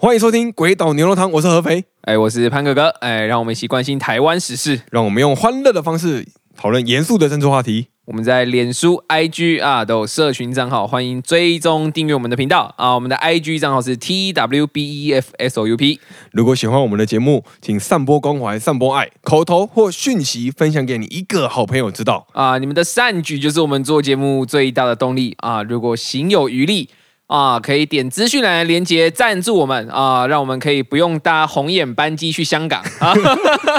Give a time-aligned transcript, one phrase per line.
[0.00, 6.24] 欢迎收听《鬼岛牛肉汤》，我是合肥，哎，我是潘哥哥，哎，让我们一起关心台湾时事，让我们用欢乐的方式
[6.56, 7.88] 讨论严肃的政治话题。
[8.04, 12.94] 我们在脸书、IG 啊都有社群账号，欢迎追踪订阅我们的频道啊。
[12.94, 15.98] 我们的 IG 账号是 TWBEFSOUP。
[16.30, 22.58] 如果喜欢我们的节目，请散播关怀、散播爱，口头或讯息分享给你一个好朋友知道啊。
[22.58, 25.64] 你们的善举就是我们做节目最大的动力啊。
[25.64, 26.88] 如果行有余力
[27.28, 33.14] 啊，可以点资讯栏连接赞助我们啊，让我们可以不用搭红眼班机去香港啊。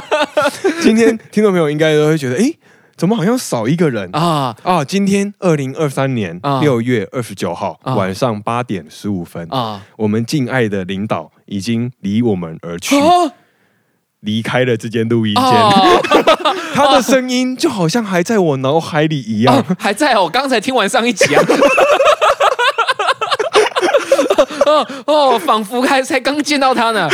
[0.81, 2.53] 今天听众朋友应该都会觉得，哎。
[2.99, 4.83] 怎么好像少一个人啊啊！
[4.83, 12.97] 今天二零二三年六月二十九号晚上八点十五分啊，我们敬爱的领导已经离我们而去，
[14.19, 15.43] 离开了这间录音间。
[16.75, 20.23] 他的声音就好像还在我脑海里一样，还在哦。
[20.23, 21.41] 我刚才听完上一集啊，
[24.69, 27.09] 哦 哦，仿佛还才刚见到他呢。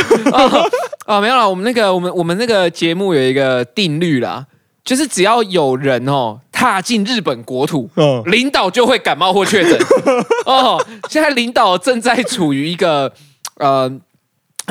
[1.06, 1.48] 哦，没有了。
[1.48, 4.44] 我们那个，我们我们那个节目有一个定律啦。
[4.84, 7.90] 就是只要有人哦踏进日本国土，
[8.26, 9.76] 领导就会感冒或确诊。
[10.46, 13.12] 哦，现在领导正在处于一个
[13.56, 13.90] 呃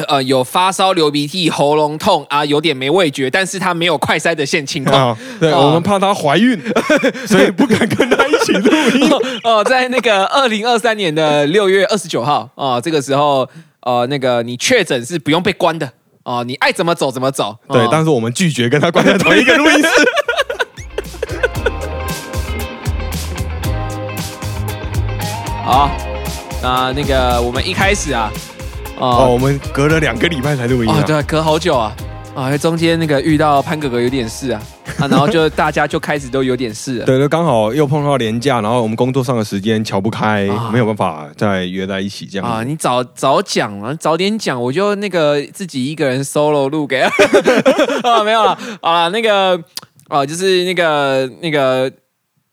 [0.07, 5.17] 呃有发烧、流鼻涕、喉咙痛啊，有点没味觉，但是他没有快筛的现情况。
[5.37, 6.57] 对，我们怕她怀孕，
[7.27, 9.09] 所以不敢跟他一起录音。
[9.43, 13.47] 哦，在那个二零二三年的六月二十九号啊，这个时候
[13.81, 15.89] 呃，那个你确诊是不用被关的。
[16.23, 17.55] 哦，你爱怎么走怎么走。
[17.69, 19.87] 对，但是我们拒绝跟他关在同一个录音室。
[25.63, 25.89] 好，
[26.61, 28.31] 那那个我们一开始啊，
[28.99, 31.95] 哦，我们隔了两个礼拜才录音啊，对，隔好久啊。
[32.35, 34.61] 啊，中间那个遇到潘哥哥有点事啊，
[34.99, 36.99] 啊，然后就大家就开始都有点事。
[37.05, 42.47] 对，就刚好又碰到年假，然后我们工作上的时间瞧不开，没有办法再约在一起这样。
[42.47, 47.01] 啊，你早早讲啊，早点讲，我就那个自己一个人 solo 录给。
[48.03, 49.61] 啊，没有了啊，那个
[50.07, 51.91] 啊，就是那个那个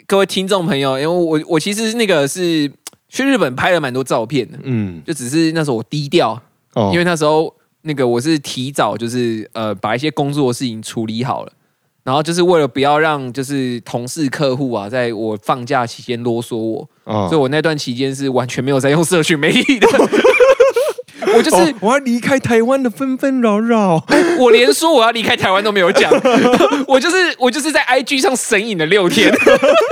[0.06, 2.70] 各位听众朋友，因为我我其实那个是
[3.09, 6.41] 去日本拍了蛮多照片的，嗯，就只是那时候我低调，
[6.74, 7.54] 哦，因为那时候。
[7.84, 11.53] 那个我是提早就是呃把一些工作的事情处理好了，
[12.04, 16.88] 然后就是为了不要让就是同事客户啊在我放假期间啰嗦我，
[17.28, 19.86] 所以我那段期间是完全没有在用社群媒体的。
[21.34, 24.04] 我就是我要离开台湾的纷纷扰扰，
[24.38, 26.12] 我连说我要离开台湾都没有讲，
[26.86, 29.32] 我就是我就是在 IG 上神隐了六天，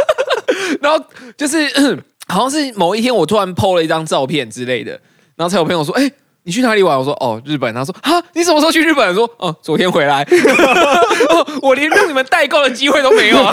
[0.82, 1.03] 然后
[1.37, 1.66] 就是
[2.26, 4.93] 好像是某一天我突然 PO 了一张照片之类的，
[5.37, 6.10] 然后才有朋友说哎。
[6.45, 6.99] 你去哪里玩？
[6.99, 7.73] 我说哦，日本。
[7.75, 9.15] 他说啊，你什么时候去日本？
[9.15, 10.27] 说哦，昨天回来。
[11.62, 13.37] 我连让你们代购的机会都没有。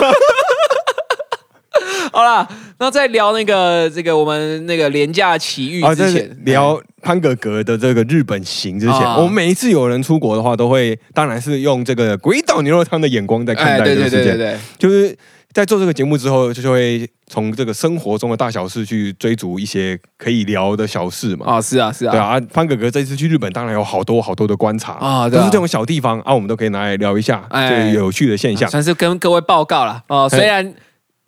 [2.10, 2.48] 好啦，
[2.78, 15.16] 那在聊那个这个我们那个廉价奇遇之前，聊潘格格的这个日本行之前，我们每一次有人出国的话，都会当然是用这个鬼岛牛肉汤的眼光在看待这个事件，就是。
[15.58, 21.44] 在做这个节目之后，就就会从这个生活中的大小事去追逐一些可以聊的小事嘛。
[21.46, 22.12] 啊，是啊，是啊。
[22.12, 30.28] 对啊，潘哥哥这次去日本，当然有好多好多的观察啊，都是这种小地方啊，我们都可以拿来聊一下哎有趣的现象，算是跟各位报告了哦。
[30.28, 30.72] 虽然。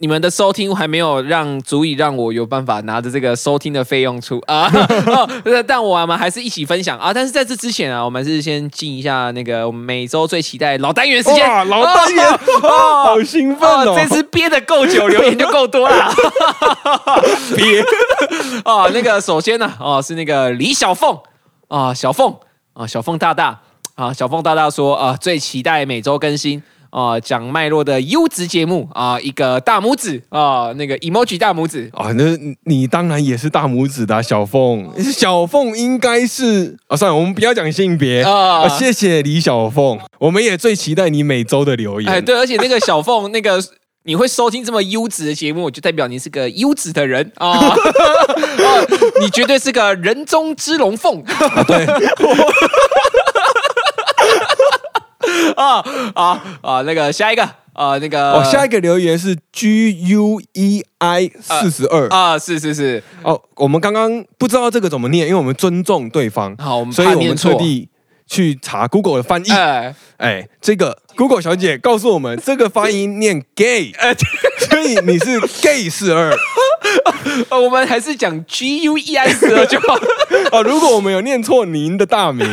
[0.03, 4.67] 你们的收听还没有让足以让我有办法拿着这个收听的费用出 啊，
[5.67, 7.13] 但我们还是一起分享啊。
[7.13, 11.47] 但是在这之前啊，我们是先进一下那个我们每周最期待老单元时间。
[11.47, 13.95] 哇，老单元，好兴奋哦！
[13.95, 16.11] 这次憋的够久，留言就够多了。
[17.55, 17.83] 憋
[18.65, 21.19] 啊，那个首先呢，哦是那个李小凤
[21.69, 22.35] 啊，小凤
[22.73, 23.61] 啊，小凤大大
[23.97, 26.63] 啊，小凤大大说啊，最期待每周更新。
[26.91, 31.91] 啊，讲脉络的优质节目啊，一个大拇指啊，那个 emoji 大拇指。
[31.95, 32.25] 啊，那
[32.65, 38.23] 你当然也是大拇指的小凤， 小凤应该是啊，算了，我们不要讲性别。
[38.23, 43.63] 啊，谢谢李小凤，我们也最期待你每周的留言，哎，对，而且那个小凤，那个
[44.05, 47.31] 你会收听这么优质的节目，就代表你是个优质的人。
[47.37, 47.75] 啊，
[49.21, 51.23] 你绝对是个人中之龙凤，
[51.67, 51.87] 对。
[55.61, 55.85] 啊
[56.15, 56.83] 啊啊！
[56.83, 57.43] 那个下一个
[57.75, 67.91] 啊，那个哦，下一个留言是 G U E I 四十二啊，是是是哦，我们刚刚不知道这个怎么念，因为我们尊重对方，好，我们所以我们特地
[68.27, 69.51] 去查 Google 的翻译。
[70.17, 73.93] 哎，这个 Google 小姐告诉我们，这个发音念 gay，
[74.59, 76.35] 所以你是 gay 四二。
[77.51, 79.95] 我们还是讲 G U E I 四二就好。
[80.51, 82.51] 啊， 如果我们有念错您的大名。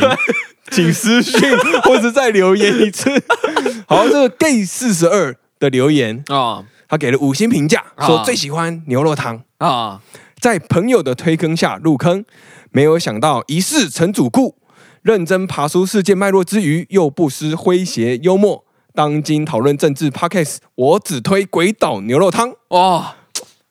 [0.70, 1.40] 请私信
[1.82, 3.10] 或者再留言一次。
[3.86, 10.00] 好，这个 gay 四十二的留言啊，他给了五星评价，说最喜欢牛肉汤啊，
[10.40, 12.24] 在朋友的推坑下入坑，
[12.70, 14.56] 没有想到一世成主顾，
[15.02, 18.64] 认真爬出世界脉络之余，又不失诙谐幽默。
[18.94, 22.52] 当今讨论政治 Podcast，我只推鬼岛牛肉汤。
[22.68, 23.14] 哇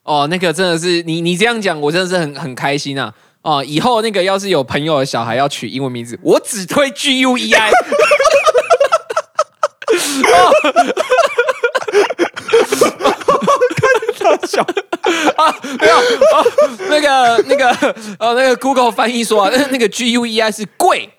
[0.03, 3.13] 哦，那个真的是你你这样讲，我真的是很很开心啊！
[3.47, 7.71] 哦，以后那个要是有朋友的小孩要取英文名字，我只推 G U E I。
[14.45, 15.55] 笑啊！
[15.79, 16.43] 没有啊，
[16.89, 17.69] 那个那个
[18.19, 21.09] 呃，那个 Google 翻译说啊，那个 G U E I 是贵。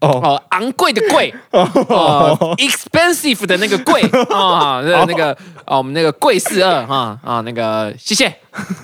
[0.00, 1.34] 哦，昂贵的贵。
[1.50, 4.02] 哦，expensive 的那个贵。
[4.30, 5.32] 啊，那那个
[5.64, 8.34] 啊，我们那个贵四二哈啊，那个谢谢。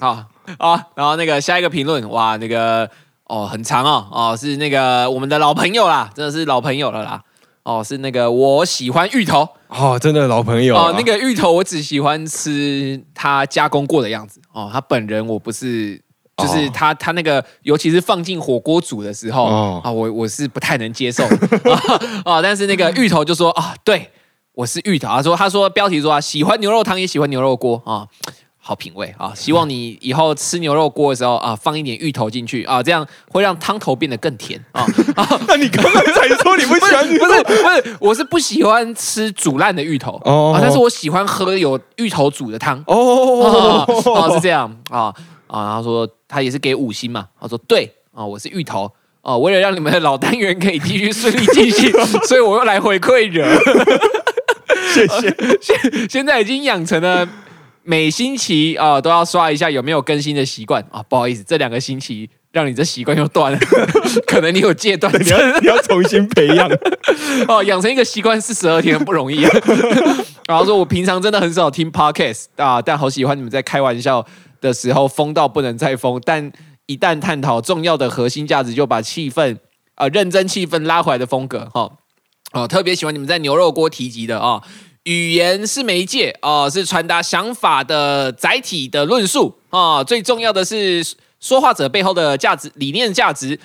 [0.00, 0.24] 好
[0.58, 2.88] 啊，然后那个下一个评论哇，那个
[3.24, 7.22] 哦很长哦哦，是那个我们的老朋友啦，真的是老朋友了啦。
[7.64, 10.94] 哦，是那个我喜欢芋头哦，真的老朋友哦。
[10.96, 16.00] 那个芋头我只喜欢吃它加工过的样子哦，他本人我不是，
[16.36, 19.46] 就是他他那个，尤其是放进火锅煮的时候
[19.82, 21.24] 啊，我我是不太能接受
[22.24, 22.38] 啊。
[22.40, 24.12] 但是那个芋头就说啊，对
[24.52, 28.06] 我是芋头，他说他说标题说啊，喜欢牛肉汤也喜欢牛肉锅啊。
[28.66, 29.32] 好品味啊！
[29.32, 34.84] 希望你以后吃牛肉锅的时候啊，放一点芋头进去啊，这样会让汤头变得更甜啊。
[35.14, 37.06] 啊 那你刚刚才说你不喜欢？
[37.06, 43.84] 不是 不是，我是不喜欢吃煮烂的芋头哦，但是我喜欢喝有芋头煮的汤哦。
[43.86, 45.14] 哦，是这样啊
[45.46, 45.76] 啊！
[45.76, 48.90] 他说他也是给五星嘛，他说对啊，我是芋头
[49.22, 51.92] 啊，为了让你们的老单元可以继续顺利进行，
[52.26, 53.48] 所以我又来回馈人。
[54.92, 57.28] 谢谢，现现在已经养成了。
[57.86, 60.84] 每星期啊都要刷一下有没有更新的习惯。
[60.90, 63.58] 啊，不好意思，这两个星期让你这习惯又断了，
[64.26, 66.68] 可能你有戒断，你要你要重新培养。
[67.46, 69.42] 哦，养成一个习惯四十二天不容易。
[70.48, 74.26] 然后说我平常真的很少听 podcast 啊，但好喜欢你们在开玩笑
[74.60, 76.50] 的时候疯到不能再疯，但
[76.86, 79.56] 一旦探讨重要的核心价值，就把气氛
[79.94, 81.90] 啊认真气氛拉回来的风格哈。
[82.52, 84.60] 哦，特别喜欢你们在牛肉锅提及的啊。
[85.06, 90.02] 语言是媒介哦，是传达想法的载体的论述啊。
[90.02, 91.04] 最重要的是
[91.38, 93.56] 说话者背后的价值理念价值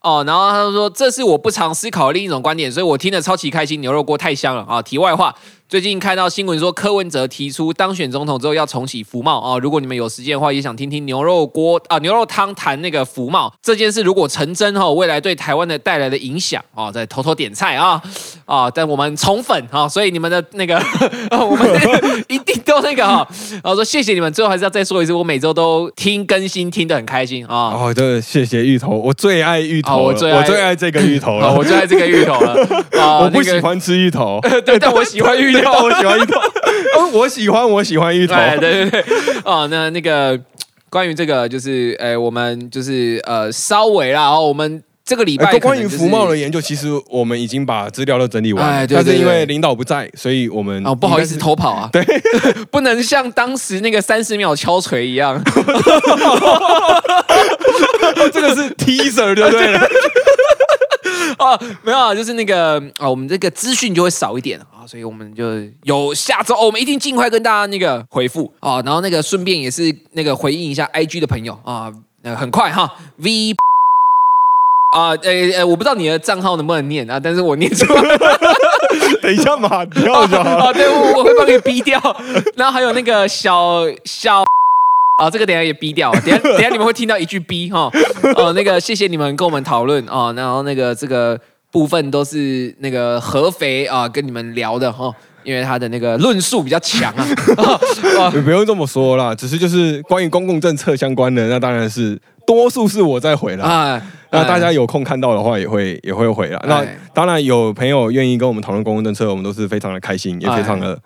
[0.00, 0.24] 哦。
[0.26, 3.80] 然后他说：“这是我不常思考的另一种观点，所以我听得超级开心。
[3.80, 5.32] 牛肉锅太香了啊！”题外话。
[5.70, 9.56] 最近看到新闻说，柯文哲提出当选总统之后要重启福茂啊。
[9.56, 18.02] 如果你们有时间的话，也想听听牛肉锅啊牛肉汤谈那个福茂这件事，如果成真哈，未来对台湾的带来的影响啊，再偷偷点菜啊
[18.46, 18.68] 啊！
[18.68, 20.74] 但我们宠粉啊，所以你们的 那个
[21.30, 21.80] 我们
[22.26, 23.24] 一定都那个哈。
[23.52, 27.54] 然后说谢谢你们，最后还是要再说一次，我每周都听更新，听得很开心啊。
[27.54, 32.56] 哦，对，谢谢芋头，我最爱芋头，我最我最爱这个芋头了，我最爱这个芋头了。
[33.22, 35.59] 我不喜欢吃芋头，对，但我喜欢芋。
[35.66, 36.40] 我喜欢芋头，
[37.18, 39.04] 我喜欢我喜欢芋头，对对对，
[39.44, 40.38] 哦，那那个
[40.88, 52.04] 关于这个就是，呃，我们就是呃，稍微啦，哦，我们这个礼拜关于福茂的研究，其实我们已经把资料都整理完，但是因为领导不在，所以我们哦不好意思偷跑啊， 对，
[52.70, 55.42] 不能像当时那个三十秒敲锤一样，
[58.32, 59.56] 这个是 teaser 对不
[61.40, 61.46] 对？
[61.46, 65.44] 啊，没有啊，就是那个啊，我们这个资讯就会少一点啊，所以我们就
[65.82, 71.90] 有下周，我们一定尽快跟大家那个回复啊，然后那个顺便也是那个回应一下 IG 的朋友啊，
[72.22, 73.52] 呃，很快哈，V
[74.96, 78.02] 啊，呃呃，我不知道你的账号能不能念啊，但是我念出来，
[79.22, 81.98] 等一下码掉就好啊，对，我我会帮你逼掉，
[82.56, 84.44] 然后还有那个小小。
[85.20, 87.90] 啊，这个等下也逼掉， 等下等下你们会听到一句逼哈。
[88.36, 91.38] 哦，那个谢谢你们跟我们讨论啊，然后那个这个
[91.70, 97.26] 部分都是那个合肥啊跟你们聊的哈，因为他的那个论述比较强啊。
[98.34, 104.02] 你不用这么说啦，只是就是关于公共政策相关的，那当然是多数是我在回了啊。
[104.32, 106.64] 那大家有空看到的话，也会也会回了。
[106.66, 110.98] 那当然有朋友愿意跟我们讨论公共政策，我们都是非常的开心，也非常的。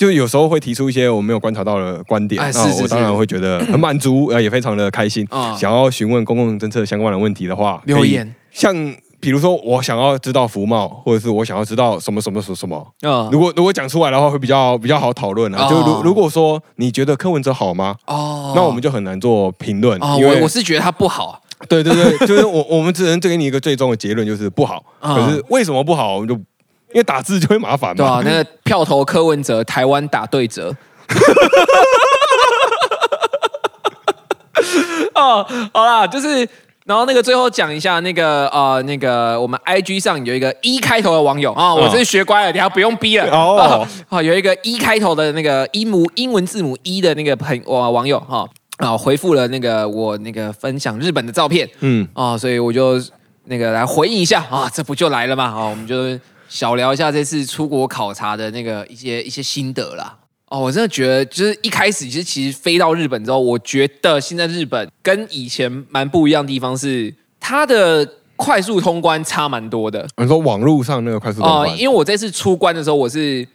[0.00, 5.28] 就有时候会提出一些我没有观察到的观点，那我当然会觉得 很满足，呃，也非常的开心。
[5.58, 8.34] 想要询问公共政策相关的问题的话，留言。
[8.50, 8.74] 像
[9.20, 12.94] 比如说，我想要知道福茂，或者是我想要知道什么什么什么什么。
[13.02, 15.68] 嗯，如果如果讲出来的话，会比较比较好讨论啊。
[15.68, 17.94] 就如如果说你觉得柯文哲好吗？
[18.06, 20.02] 哦，那我们就很难做评论。
[20.02, 21.42] 哦，我我是觉得他不好。
[21.68, 24.82] 对对对， 就是我我们只能给你一个最终的结论，就是不好。
[24.98, 26.34] 可是为什么不好，我们就。
[26.92, 27.96] 因为打字就会麻烦嘛。
[27.96, 30.74] 对啊，那个票投柯文哲，台湾打对折。
[35.14, 36.48] 哦，好啦，就是，
[36.84, 43.86] 然后那个最后讲一下那个呃，那个我们 I G 上有一个一开头的网友啊，我真是学乖了，你还不用逼了哦。
[44.08, 48.46] 好， 有一个一开头的那个英母英文字母一的那个朋网网友哈。
[48.78, 52.98] 啊回复了那个我那个分享日本的照片，嗯啊，所以我就
[53.44, 55.44] 那个来回应一下啊，这不就来了嘛？
[55.44, 56.18] 啊，我们就
[56.50, 60.18] 小聊一下这次出国考察的那个一些一些心得啦。
[60.48, 70.06] 哦，我真的觉得就是一开始其实其实飞到日本之后，我觉得现在日本跟以前蛮不一样的地方是它的快速通关差蛮多的。
[70.16, 71.78] 你说网络上那个快速通关？
[71.78, 73.46] 因为我这次出关的时候我是。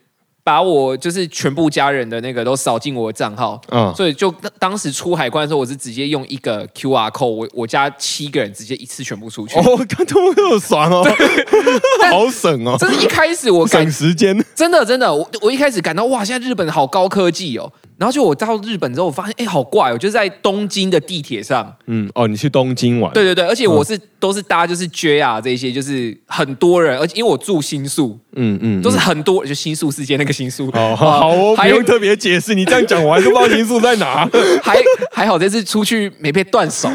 [0.46, 9.58] 把我就是全部家人的那个都扫进我的账号，嗯，所以就当时出海关的时候，我是直接用一个 Q R code，我我家七个人直接一次全部出去。
[9.58, 11.04] 哦，刚刚好爽哦，
[12.12, 12.76] 好省哦！
[12.80, 17.74] 这是一开始我省时间，真的真的，我我一开始感到哇，现在日本好高科技哦。
[17.98, 19.98] 然后就我到日本之后，我发现哎，好怪哦！
[19.98, 23.14] 就是在东京的地铁上，嗯，哦，你去东京玩？
[23.14, 30.68] 对对对，而且我是都是搭就是 JR 这些，就是很多人，而且因为我住新宿，嗯嗯，都是很多，就新宿世界那个新宿。
[30.74, 34.30] 哦，好哦，不用特别解释，你这样讲我还是不知道新宿在哪。
[34.62, 34.78] 还
[35.12, 36.90] 还好这次出去没被断手。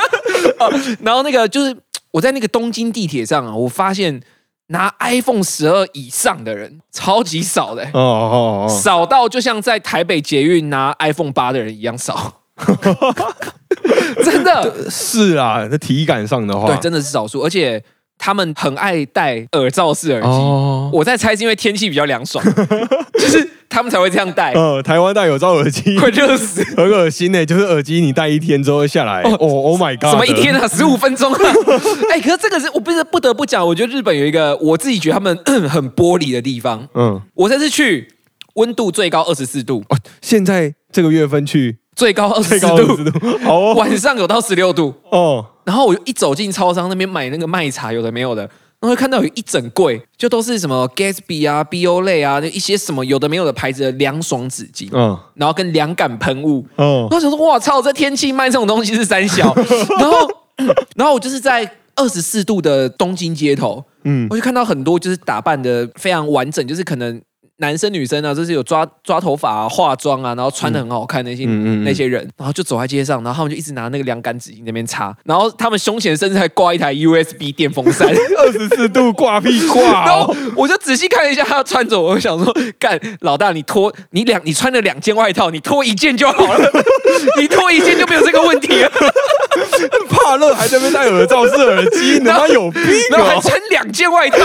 [1.02, 1.76] 然后那个就是
[2.10, 4.20] 我在那个东京地铁上啊，我发现。
[4.68, 12.40] 拿 iPhone 十二以上的人超级少的，哦哦哦，少到就像在台北捷运拿 iPhone 八的人一样少，
[14.24, 14.74] 真的。
[14.90, 17.82] 是啊，那体感上的话，对，真的是少数，而且。
[18.18, 20.28] 他们很爱戴耳罩式耳机，
[20.92, 22.44] 我在猜是因为天气比较凉爽，
[23.14, 24.52] 就是他们才会这样戴。
[24.52, 27.44] 呃，台湾戴耳罩耳机会热死， 很恶心呢。
[27.44, 31.40] 就是耳机你戴一天之后下来，哦，Oh my god，什么一天啊，十五分钟啊？
[32.10, 35.36] 哎，可是这个是我不是不得不讲，我觉得日本有一个我自己觉得他们
[35.68, 36.88] 很玻璃的地方。
[36.94, 38.08] 嗯，我这次去
[38.54, 41.78] 温度最高二十四度，哦，现在这个月份去。
[41.96, 42.76] 最高二十度，
[43.42, 44.94] 好，晚上有到十六度。
[45.10, 45.44] 哦。
[45.64, 48.42] 然后我就一走进超商那边买那个麦茶，有的没有的，
[48.78, 59.52] 然后看到有一整柜，就都是什么 Gatsby 啊、BO 类啊，那一些什么有的没有的牌子的凉爽纸巾，嗯，然后跟凉感喷雾，嗯，我想说，哇操，这天气卖这种东西是三小。
[59.98, 60.30] 然后，
[60.94, 67.20] 然后我就是在二十四度的东京街头，嗯，我就看到很多就是打扮的非常完整，就是可能。
[67.58, 71.44] 男生女生啊，就是有抓抓头发啊、化妆啊，然后穿的很好看那些
[71.84, 80.04] 那些人，然后就走在街上，然后他们就一直拿那个凉感纸巾那边擦，然后他们胸前甚至还挂一台 USB 电风扇， 二十四度挂壁挂。
[80.04, 86.70] 然后我就仔细看了一下他穿着，我想说，干老大，你脱你两你穿了两件外套，你脱一件就好了，
[87.40, 88.92] 你脱一件就没有这个问题了。
[90.10, 94.36] 怕热还在那边戴耳罩式耳机，他妈有病然后还穿两件外套。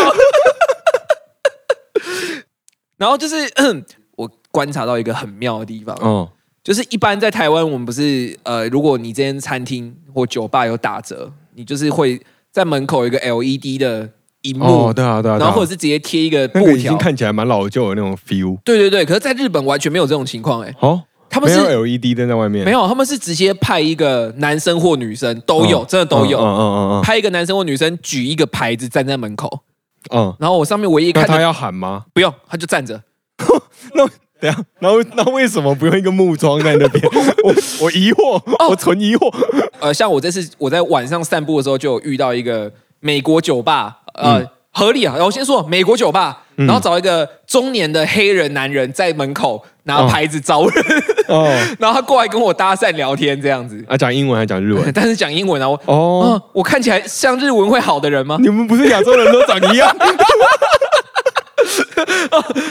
[3.01, 3.35] 然后就是
[4.15, 6.27] 我观察到一个很妙的地方，嗯，
[6.63, 14.07] 就是一般在台湾，我们不是呃，如果你这间餐厅或酒吧有打折，你就是会在门口有一个 LED 的
[14.43, 18.55] 荧幕，对啊对啊，然后或者是直接贴一个布条，已经看起来蛮老旧的那种 feel。
[18.63, 29.61] 对对对，可是在日本完全没有这种情况，哎，哦，他们是 LED 灯在外面，没有，他们是直接派一个男生或女生都有，真的都有，嗯嗯嗯嗯，派一个男生或女生举一个牌子站在门口。
[30.09, 32.05] 嗯，然后我上面唯一看他要喊吗？
[32.13, 33.01] 不用，他就站着。
[33.93, 34.07] 那
[34.39, 37.03] 等下，那那为什么不用一个木桩在那边？
[37.43, 39.31] 我我疑惑，我存疑惑。
[39.79, 45.15] 呃，像我这次我在晚上散步的时候，就有遇到一个美国酒吧，呃，合理啊。
[45.19, 50.85] 我先说美国酒吧，然后找一个中年的黑人男人在门口拿牌子招人。
[51.27, 51.49] 哦，
[51.79, 54.91] 然后他过来跟我搭讪聊天，这样子啊，讲英文还是讲日文？
[54.93, 58.37] 但是讲英文啊，我哦，我看起来像日文会好的人吗？
[58.41, 59.95] 你们不是亚洲人都长一样？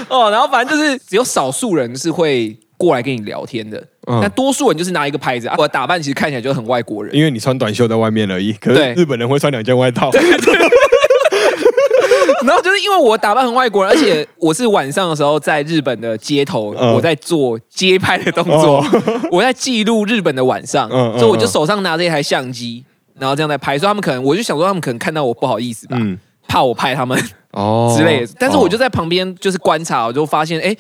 [0.09, 8.53] 哦，然后反正就是只有少数人是会过来跟你聊天的，那多数人就是拿一个牌子啊，我打扮其实看起来就很外国人，因为你穿短袖在外面而已。
[8.55, 10.11] 可是日本人会穿两件外套。
[12.45, 18.85] 然后就是因为我打扮很外国人，而且我是晚上的时候在日本的街头，我在做街拍的动作，
[19.31, 22.85] 我在记录日本的晚上，所以我就手上拿着一台相机，
[23.19, 23.79] 然后这样在拍。
[23.79, 25.97] 所以他们可能，我就想说他们可能看到我不好意思吧，
[26.49, 27.19] 怕我拍他们
[27.53, 28.33] 哦之类的。
[28.39, 30.77] 但是我就在旁边就是观察，我就发现哎。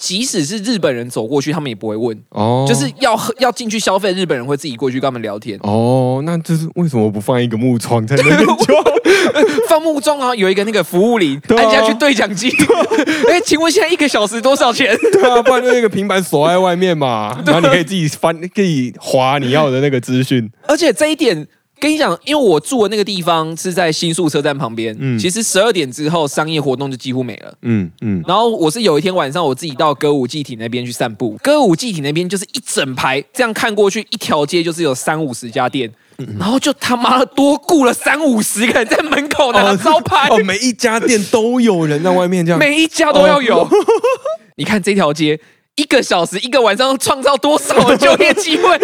[0.00, 6.22] 即使是日本人走过去，他们也不会问哦，就是要要进去消费，日本人会自己过去跟他们聊天哦。
[6.24, 8.38] 那就是为什么不放一个木窗在那边？
[9.68, 12.50] 放木桩啊，有一个那个服务铃，按下去对讲机。
[13.28, 14.96] 哎，请问现在一个小时多少钱？
[15.12, 20.50] 对啊，不然就那个平板锁在外面嘛， 然后你可以自己翻，可以划你要的那个资讯。
[20.66, 21.46] 而且这一点。
[21.80, 28.22] 跟你讲，因为我住的那个地方是在新宿车站旁边，嗯，其实十二点之后商业活动就几乎没了，嗯嗯。
[28.28, 35.90] 然后我是有一天晚上我自己到歌舞伎町那边去散步，歌舞伎町那边就是一整排，这样看过去一条街就是有三五十家店，
[36.38, 43.66] 然后就他妈的多雇了三五十个人在门口拿招牌，哦，每一家店都有人在外面这样，每一家都要有。
[44.56, 45.40] 你看这条街。
[45.76, 48.78] 一个小时一个晚上创造多少的就业机会？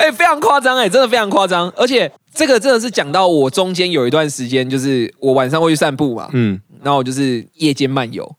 [0.00, 1.68] 哎，非常夸张哎，真的非常夸张。
[1.76, 8.30] 而且这个真的是讲到我中间有一段时间，就是我晚上会去散步嘛，嗯，然后我就是夜间漫游，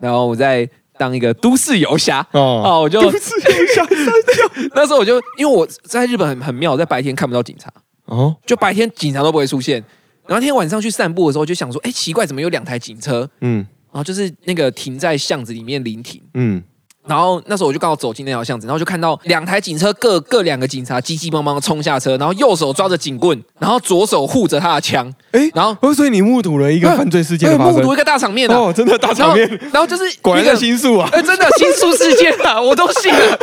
[0.00, 0.68] 然后我在
[0.98, 3.86] 当一个都市游侠哦，我就都市游侠。
[4.74, 7.72] 那时候我就因为我在日本很很妙，在白天看不到警察
[8.06, 9.82] 哦，就白天警察都不会出现。
[10.26, 13.28] 然后那天晚上去散步的时候，就想说，哎，奇怪，怎么有两台警车？
[13.40, 13.66] 嗯。
[13.92, 16.62] 然后就是那个停在巷子里面临停，嗯，
[17.06, 33.38] 然后那时候我就刚好走进那条巷子，然后就看到两台警车，各各两个警察急急忙忙冲下车，然后右手抓着警棍，然后左手护着他的枪，哎，然后所以你目睹了一个犯罪事件目睹一个大场面哦，真的大场面，然后就是果然新宿啊，哎，真的新宿事件啊，我都信了。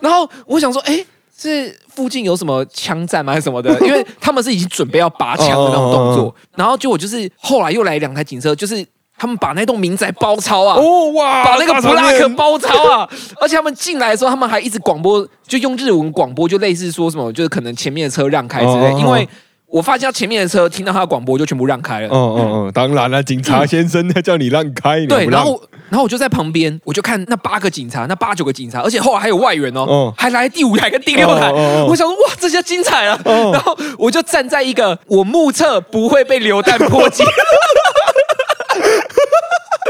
[0.00, 1.04] 然后我想说，哎，
[1.38, 3.78] 是附近有什么枪战吗，还是什么的？
[3.86, 8.84] 因为他们是已经准备要拔枪的那种动作，然后结果就是后来又来两台警车，就是。
[9.18, 10.76] 他们把那栋民宅包抄啊！
[10.76, 13.08] 哦哇，把那个布拉克包抄啊！
[13.40, 18.92] 而且他们进来的时候，他们还一直广播，就用日文广播，就类似说什么，就是可能前面的车让开之类。
[18.98, 19.26] 因为
[19.68, 22.08] 我发现前面的车听到他的广播，就全部让开了。
[22.08, 25.26] 嗯嗯嗯，当然了，警察先生他叫你让开，对。
[25.26, 31.50] 然后，然后我就在旁边，我就看那八个警察，那八九个警察，而且后来还有外援哦，还来第五台跟第六台。
[31.52, 33.18] 我想说，哇，这下精彩了。
[33.24, 37.24] 然后我就站在一个我目测不会被榴弹 波及。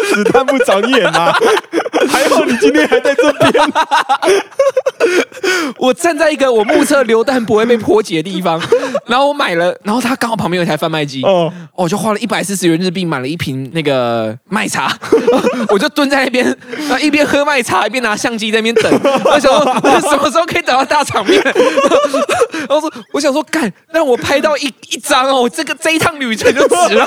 [0.08, 1.32] 子弹不长眼啊！
[2.08, 3.52] 还好你今天还在这边。
[5.78, 8.60] 我站在一个我目测榴弹不会被破解的地方，
[9.06, 14.92] 然后我买了，然后他刚好旁边有一台贩卖机，哦，我就花了一百四十元日币买了一瓶那个麦茶，
[15.68, 16.56] 我就蹲在那边，
[17.00, 18.92] 一边喝麦茶一边拿相机在那边等，
[19.24, 19.64] 我想说
[20.00, 21.42] 什么时候可以等到大场面？
[22.68, 27.06] 然后说我想说干，让我拍到一一张哦，这个这一趟旅程就值了。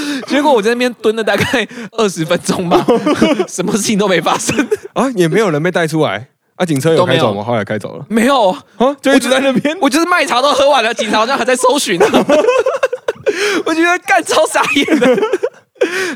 [0.26, 1.66] 结果我在那边蹲了大概
[1.98, 2.84] 二十分钟吧，
[3.48, 4.54] 什么事情都没发生
[4.94, 7.42] 啊，也没有人被带出来啊，警车有开走吗？
[7.44, 9.76] 后来开走了，没有啊，就一直在那边。
[9.80, 12.06] 我就是卖茶都喝完了，警察好像还在搜寻呢。
[13.64, 15.08] 我觉得干超傻眼的。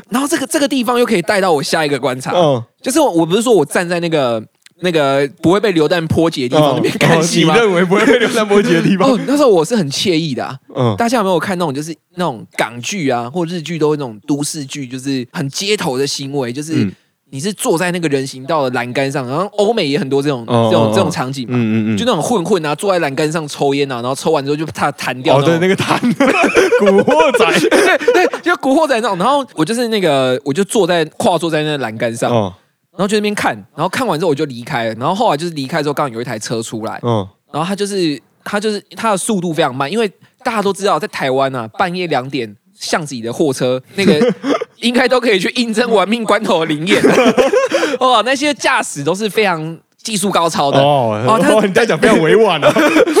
[0.09, 4.41] 然后这个这个地方又可以带到我下一个观察，嗯，就是我不是说我站在那个。
[4.81, 7.53] 那个不会被榴弹波及的地方那边看戏吗？
[7.55, 9.09] 你认为不会被榴弹波及的地方？
[9.09, 10.59] 哦，那时候我是很惬意的。
[10.75, 16.91] 嗯，大家有没有看那种就是那种港剧啊，或日剧，都那种都市剧，就是很街头的行为，就是
[17.29, 21.53] 你是坐在那个人行道的栏杆上，然后欧美也很多这种这种这种场景嘛。
[21.55, 25.37] 嗯嗯嗯，就那种混混啊，坐在栏杆上抽烟啊，然后抽完之后就他弹掉。
[25.37, 25.99] 哦，对，那个弹，
[26.79, 29.17] 古惑仔， 对对，就古惑仔那种。
[29.17, 32.51] 然后我就是那个，我就坐在跨坐在那栏杆上。
[32.91, 34.93] 然后去那边看，然后看完之后我就离开了。
[34.95, 40.11] 然后后来就是离开之后，刚好有一台车出来，嗯，然后他就是他就是他的速度非常慢，因为
[40.43, 44.33] 大家都知道在台湾啊，半夜两点巷子里的货车那个
[44.81, 47.01] 应该都可以去应征玩命关头的灵验。
[47.99, 51.21] 哦，那些驾驶都是非常技术高超的哦。
[51.27, 52.73] 哦，他你在讲非常委婉啊。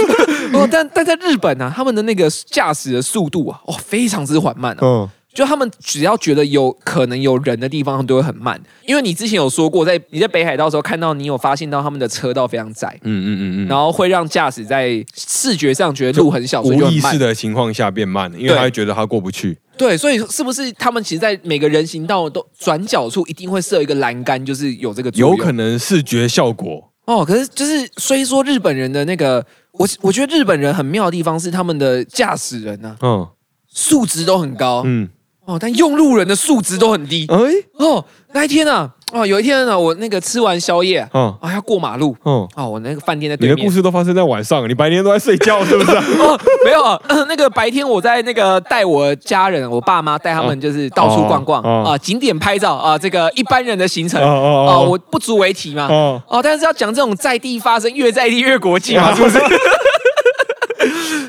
[0.53, 5.07] 哦，但但在日本呢，他们的那个驾驶的速度啊，哦，非常之缓慢嗯。
[5.33, 8.61] 就他们只要觉得有可能有人的地方，他们都会很慢。
[8.85, 19.57] 因为你之前有说过，在你在北海道的时候看到，你有发现到他们的车道非常窄，嗯嗯嗯嗯，然后会让驾驶在视觉上觉得路很小，无意识的情况下变慢，因为他会觉得他过不去。
[19.77, 27.25] 对，所以是不是他们其实，在每个人行道都转角处一定会设一个栏杆，就是有这个有可能视觉效果哦。
[27.25, 33.27] 可是就是虽说日本人的那个，我我觉得日本人很妙的地方是他们的驾驶人呢，嗯，
[33.69, 35.07] 素质都很高，嗯。
[35.51, 37.27] 哦，但用路人的素质都很低。
[37.29, 37.37] 哎，
[37.77, 38.89] 哦，那一天呢？
[39.11, 43.57] 哦，有一天呢，我那个吃完宵夜，嗯，啊，要过马路，嗯，哦，我那个饭店在对面。
[43.57, 45.91] 你的故事都发生在晚上，你白天都在睡觉，是不是？
[46.23, 55.87] 哦，没有， 那个白天我在那个带我家人，我爸妈带他们就是到处逛逛啊，景点拍照啊，这个一般人的行程啊，我不足为提嘛。
[55.89, 59.37] 哦，但是要讲这种在地发生，越在地越国际嘛，是不是？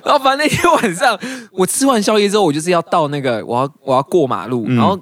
[0.04, 1.18] 然后反正那天晚上，
[1.52, 4.98] 我吃完宵夜之后，我就是要到那个我要我要过马路，然后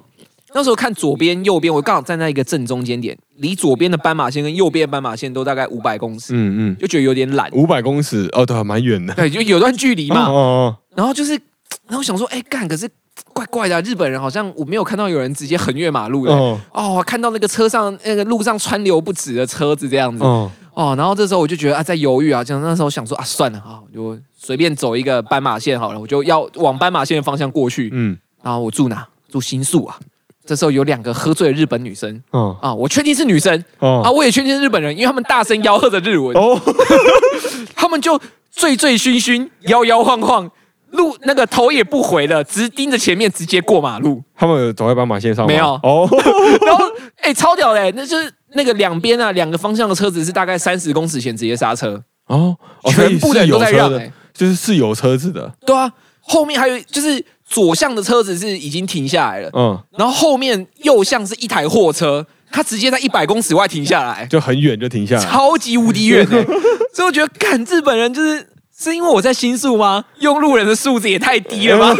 [0.53, 7.49] 那时候看左边右边，我刚好站在一个正中间点，离左边的斑马线跟右边斑马线都大概五百公尺，嗯嗯，就觉得有点懒。
[7.53, 10.25] 五百公尺哦，对，蛮远的，对，就有段距离嘛。
[10.25, 11.31] 哦然后就是，
[11.87, 12.89] 然后想说，哎，干，可是
[13.33, 16.33] 怪怪的，日本人好像我没有看到有人直接横越马路的。
[16.33, 16.59] 哦。
[16.73, 20.21] 哦，看到那个车上那个路上川流不止的车子这样子。
[20.21, 20.51] 哦。
[20.73, 24.17] 哦，然后这时候我就觉得啊，在犹豫啊，就那时候想说啊，算了啊，就。
[24.43, 27.91] 随便走一个斑马线好了，我就要往斑马线的方向过去。
[27.93, 29.07] 嗯，然后我住哪？
[29.29, 29.95] 住新宿啊。
[30.43, 32.19] 这时候有两个喝醉的日本女生。
[32.33, 33.63] 嗯啊，我确定是女生。
[33.77, 36.35] 哦啊，我也确定是日本人，因为他们大声吆喝着日文。
[36.35, 36.59] 哦，
[37.77, 40.49] 他们就醉醉醺醺，摇摇晃晃，
[40.89, 44.23] 路那个头也不回的，直盯着前面直接过马路。
[44.35, 45.47] 他们有走在斑马线上吗？
[45.53, 46.09] 没有哦。
[46.65, 46.83] 然后
[47.17, 47.93] 哎，超屌嘞！
[47.95, 52.55] 那就是那个两边啊，两个方向的车子是大概三十公尺前直接刹车哦，
[52.89, 55.51] 全部的人都在让哎，就是是有车子的。
[55.65, 66.43] 对啊，后面还有就是左向的车子是已经停下来了，嗯，然后后面右向是一台货车，它直接在一百公尺外停下来，就很远就停下来，超级无敌远哎！
[66.93, 68.47] 所以我觉得，干日本人就是。
[68.73, 70.03] 是因为我在新宿吗？
[70.21, 71.95] 用路人的素质也太低了吗？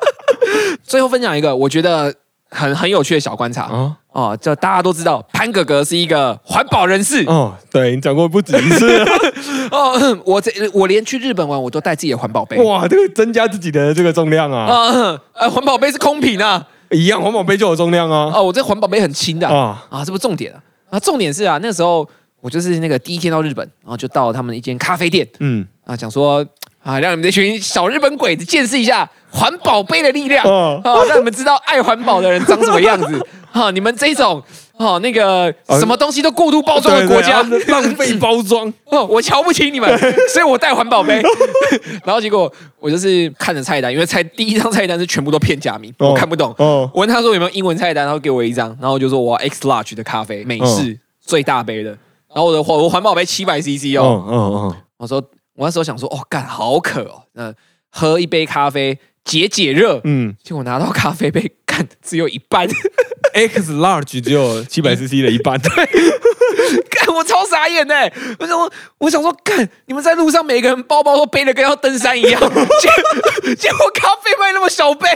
[0.84, 2.14] 最后分享一个我觉得
[2.50, 7.24] 很很有趣的小观察啊哦，就大家都知道潘哥哥是一个环保人士。
[7.26, 9.04] 哦，对你讲过不止一次。
[9.72, 9.92] 哦。
[10.24, 12.56] 我这我连去日本玩我都带自己的环保杯。
[12.62, 14.66] 哇，这个增加自己的这个重量啊。
[14.66, 15.20] 啊！
[15.34, 18.30] 呃，环保杯是空瓶啊，一样环保杯就有重量啊。
[18.32, 19.84] 哦，我这环保杯很轻的啊。
[19.90, 20.62] 啊，这不重点啊。
[20.90, 22.08] 啊，重点是啊，那时候
[22.40, 25.66] 我就是那个第一天到日本，然后就到他们一间咖啡店嗯。
[25.84, 26.46] 啊，讲说
[26.84, 33.70] 啊，让你们这群小日本鬼子见识一下环保杯的力量啊，让你们知道爱环保的人长什么样子啊！
[33.70, 34.42] 你们这种
[34.76, 39.98] 哦，那个什么东西都过度包装的国家，浪费包装 哦，我瞧不起你们，
[40.32, 41.22] 所以我带环保杯。
[42.04, 46.54] 然后结果我就是看着菜单，因为菜第一张菜单是全部都片假名，我看不懂。
[46.58, 51.90] 我问他说有没有英文菜单，然后给我一张，然后我就说我要 X large 的咖啡，美式最大杯的。
[51.90, 55.22] 然后我的环我环保杯七百 CC 哦，嗯嗯，我说。
[55.56, 57.54] 我那时候想说，哦，干好渴哦，那
[57.88, 60.00] 喝一杯咖啡解解热。
[60.02, 62.68] 嗯，结果拿到咖啡杯，干只有一半，
[63.34, 65.60] X large 只有七百 CC 的一半。
[65.60, 65.70] 对，
[66.88, 67.94] 干我超傻眼呢。
[68.38, 75.08] 我想说，我想说，干你们在路上每个人包包都背的跟要登山一样，结结果咖啡卖那么小杯。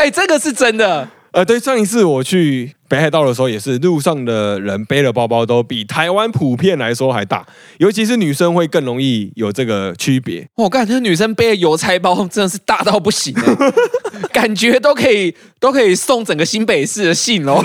[0.00, 1.08] 哎，这个是真的。
[1.32, 7.46] 呃，对，上一次我去北海道的时候，也是路上的人背的包包都比台湾普遍来说还大，
[7.78, 10.48] 尤其是女生会更容易有这个区别。
[10.56, 13.34] 我感觉女生背的邮差包真的是大到不行，
[14.32, 17.54] 感觉都可以都可以送整个新北市的信哦，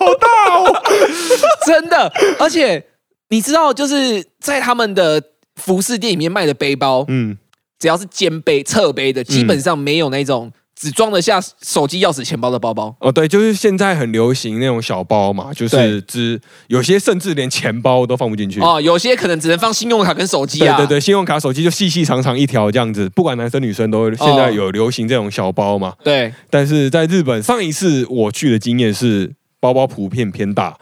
[0.00, 0.82] 好大哦，
[1.66, 2.12] 真的。
[2.38, 2.82] 而且
[3.28, 5.22] 你知道，就是在他们的
[5.56, 7.36] 服饰店里面卖的背包，嗯，
[7.78, 10.50] 只要是肩背、侧背的，基本上没有那种。
[10.78, 12.94] 只装得下手机、钥匙、钱包的包包。
[13.00, 18.60] 哦，对，就是现在很流行那种小包嘛，就是只有些甚至连钱包都放不进去。
[18.60, 26.30] 哦，有些可能只能放信用卡跟手机啊，对对对，信用卡、手机就细细长长一条这样子，不管男生女生都现在有流行这种小包嘛，对。
[26.50, 30.76] 但是在日本，上一次我去的经验是包包普遍偏大，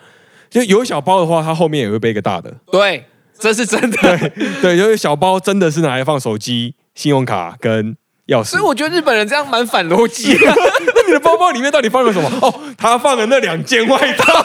[0.51, 3.05] 就有小包的话，它后面也会背一个大的，对，
[3.39, 7.97] 这是真的，对对，因为小包真的是拿来放手机、信用卡跟。
[8.43, 10.37] 所以我觉得日本人这样蛮反逻辑。
[10.41, 12.31] 那你的包包里面到底放了什么？
[12.41, 14.33] 哦，他放了那两件外套。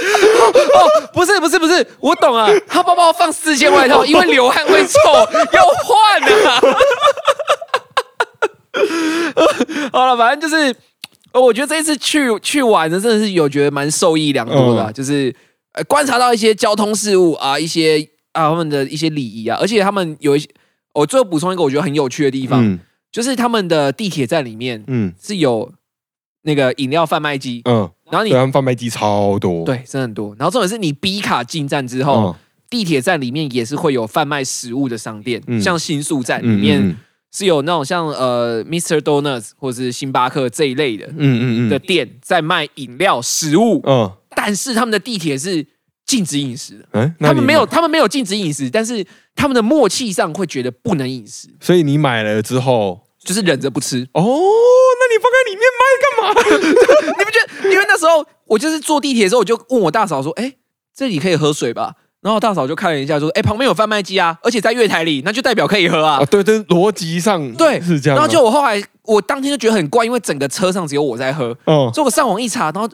[0.00, 4.98] 哦，不是不是不是，我懂啊，他包包放四件外套，因为流汗会臭，
[5.52, 6.60] 要换啊。
[9.92, 10.74] 好了，反正就是，
[11.32, 15.32] 我觉得这一次去去玩的真的是有觉得蛮受益良多的，就是
[15.74, 18.08] 呃观察到一些交通事物啊，一些。
[18.32, 20.48] 啊，他们的一些礼仪啊，而且他们有一些，
[20.94, 22.78] 我最后补充一个我觉得很有趣的地方，
[23.10, 25.72] 就是他们的地铁站里面，嗯，是有
[26.42, 30.34] 那个饮料贩卖机，嗯，然后你他们贩卖机超多，对，真的很多。
[30.38, 32.36] 然后重点是你 B 卡进站之后，
[32.68, 36.96] 地铁站里面也是会有贩卖食物的商店，像新宿站里面
[37.32, 38.98] 是有那种像呃 Mr.
[38.98, 41.68] Donuts 或者是星巴克这一类的，嗯嗯嗯。
[41.68, 45.66] 的店在卖饮料食物，嗯，但是他们的地铁是。
[46.10, 53.98] 禁止饮食，嗯，他们没有，他们没有禁止饮食，但是他们的默契上会觉得不能饮食，所以你买了之后就是忍着不吃。
[54.14, 54.20] 哦，
[54.98, 57.14] 那你放在里面卖干嘛？
[57.16, 57.70] 你不觉得？
[57.70, 60.52] 因为那时候我就是坐地铁的时候，我就问我大嫂说：“哎，
[60.92, 68.18] 这里可以喝水吧？”然后大嫂就看了一下，说：“哎，旁边有贩卖机啊，而且在月台里，那就代表可以喝啊。”对对，逻辑上对是这样。
[68.18, 72.90] 然后就我后来，我当天就觉得很怪，因为整个车上只有我在喝，嗯，所以我上网一查，然后。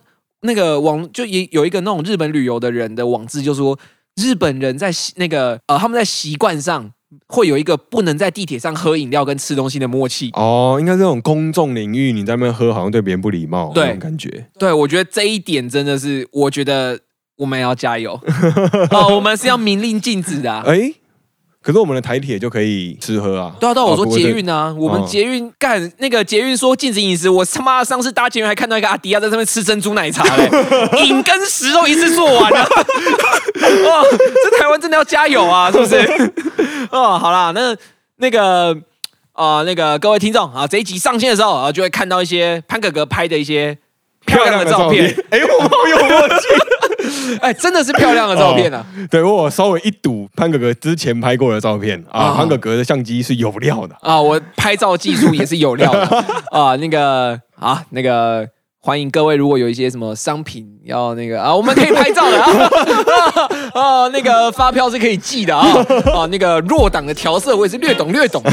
[0.46, 3.78] 那个网就也有一个那种日本旅游的人的网志，就说
[4.16, 6.90] 日本人在那个呃他们在习惯上
[7.26, 10.30] 会有一个不能在地铁上喝饮料跟吃东西的默契。
[10.32, 14.48] 哦，应该这种公众领域你在那边喝，好像对别人不礼貌那种感觉。
[14.58, 16.98] 对，我觉得这一点真的是，我觉得
[17.36, 18.18] 我们要加油
[18.90, 20.60] 哦，我们是要明令禁止的。
[20.60, 20.94] 哎。
[21.66, 23.52] 可是我们的台铁就可以吃喝啊？
[23.58, 30.48] 对啊，对啊，我说捷运啊，我们捷运干那个捷运说禁止饮食，我他妈上次搭捷运还看到一个阿迪亚在上面吃珍珠奶茶嘞，
[31.04, 32.60] 饮跟食都一次做完了。
[32.60, 34.04] 哇，
[34.44, 35.96] 这台湾真的要加油啊，是不是？
[36.92, 37.76] 哦，好啦，那
[38.18, 38.72] 那个
[39.32, 43.76] 啊，那个各位听众啊，这一集上线的时候啊，就会看到一些潘哥哥拍的一些
[44.24, 45.12] 漂亮的照片。
[45.30, 46.46] 哎，我好有默契。
[47.40, 48.84] 哎，真的是漂亮的照片啊！
[49.10, 56.76] 对我稍微一睹潘哥哥之前拍过的照片啊，潘哥哥的相机是有料的啊，我拍照技术也是有料的 啊。
[56.76, 58.46] 那个啊，那个
[58.80, 62.52] 欢迎各位，如果有一些什么商品要那个啊，我们可以拍照的啊
[63.74, 65.66] 啊，那个发票是可以寄的啊
[66.14, 68.50] 啊，那个弱档的调色我也是略懂略懂的。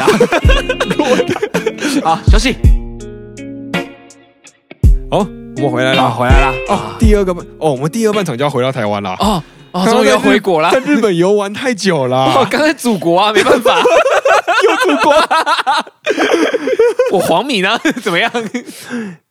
[0.97, 2.55] 弱档啊，休息。
[5.11, 5.42] 好。
[5.63, 6.95] 我们回来了，回来了哦。
[6.99, 10.69] 第二个半哦，我们第二半场就要回到台湾了哦哦，终于要回国了。
[10.71, 15.13] 在日本游玩太久了，刚才祖国啊，没办法，又祖国。
[17.11, 17.79] 我黄米呢？
[18.03, 18.31] 怎么样？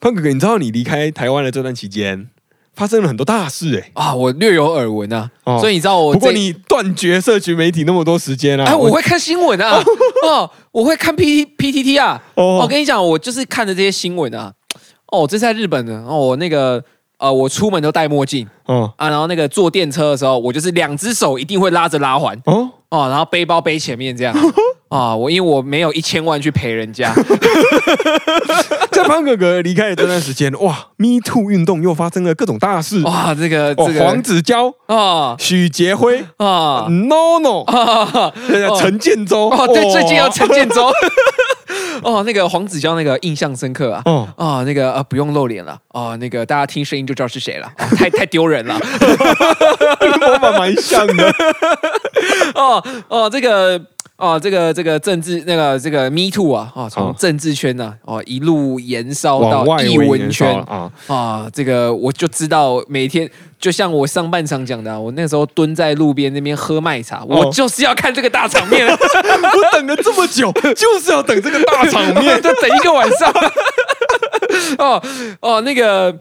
[0.01, 2.29] 胖哥哥，你知道你离开台湾的这段期间
[2.75, 5.31] 发生了很多大事哎啊，我略有耳闻啊。
[5.61, 8.65] 所以你知道我，不过你断绝社群媒体那么多时间啊？
[8.67, 9.83] 哎，我会看新闻啊，
[10.27, 12.21] 哦，我会看 P T P T T 啊。
[12.35, 14.53] 哦，我跟你讲，我就是看着这些新闻啊。
[15.13, 16.19] 哦，这是在日本的哦。
[16.19, 16.83] 我那个
[17.19, 24.35] 呃，我出门都戴墨镜，嗯啊，然后那个坐电车的时候，我就是两只手一定会拉着拉环，哦哦，然后背包背前面这样。
[24.89, 27.15] 啊，我因为我没有一千万去陪人家。
[29.03, 33.03] 在潘哥哥离开的这段时间，哇，Me Too 运动又发生了各种大事。
[33.03, 38.33] 哇，这个这个黄子佼啊，许杰辉啊，No No 啊，
[38.79, 40.91] 陈建州哦，对，最近要陈建州。
[42.03, 44.03] 哦，那个黄子佼那个印象深刻啊。
[44.05, 45.77] 哦啊，那个呃不用露脸了。
[45.89, 47.71] 哦，那个大家听声音就知道是谁了。
[47.97, 48.79] 太太丢人了。
[48.99, 51.35] 跟我蛮蛮像的。
[52.55, 53.81] 哦哦，这个。
[54.23, 60.89] 哦，这个这个政治那个这个 Me Too 啊，哦，从政治圈呢，哦，一路延烧到艺文圈啊。
[61.09, 68.97] 啊，这个我就知道，每天就像我上半场讲的，我那时候蹲在路边那边喝麦茶，我就是要看这个大场面， 我
[69.73, 73.29] 等了这么久，就是要等这个大场面， 就等一个晚上。
[74.79, 75.03] 哦
[75.41, 76.17] 哦，那个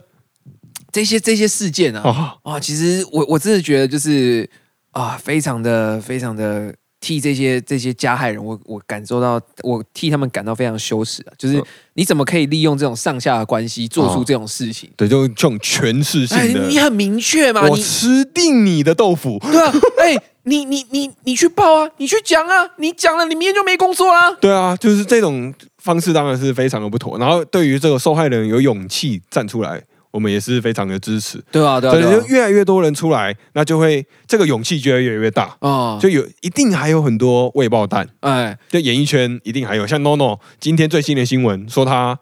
[0.91, 4.49] 这些这些事件啊，啊，其实我我真的觉得就是
[4.89, 6.73] 啊，非常的非常的。
[7.01, 11.33] 替这些这些加害人，我我感受到，我替他们感到非常羞耻啊！
[11.35, 11.61] 就是
[11.95, 14.87] 你怎么可以利用这种上下的关系做出这种事情？
[14.95, 17.67] 对，就这种权势性的，你很明确嘛？
[17.67, 24.31] 我吃定你的豆腐，对啊， 哎，你你你你去报啊，你去讲啊，你讲了，你明天就没工作啦。
[24.39, 27.17] 对啊，就是这种方式当然是非常的不妥。
[27.17, 29.81] 然后对于这个受害人有勇气站出来。
[30.12, 35.56] 我们也是非常的支持，对啊，对啊，就越来越多人出来，那就会这个勇气就会越来越大。
[35.60, 42.19] 啊，就有一定还有很多未爆弹，哎，就演艺圈一定还有，像 NONO 今天最新的新闻说他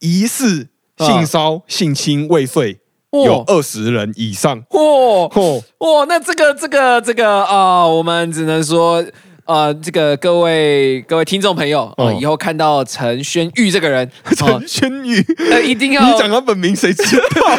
[0.00, 2.78] 疑似性骚性侵未遂，
[3.12, 9.04] 有二十人以上，嚯嚯哇，那这个这个这个啊，我们只能说。
[9.48, 14.06] 呃，这个各位各位听众朋友啊，以后看到陈轩玉这个人，
[14.36, 17.58] 陈轩玉，呃，一定要你讲他本名，谁知道？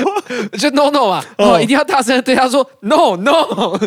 [0.59, 3.75] 就 no no 嘛，哦，一定要大声对他说 no no。